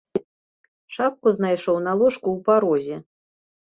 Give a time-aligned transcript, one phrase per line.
[0.95, 2.95] Шапку знайшоў на ложку ў парозе.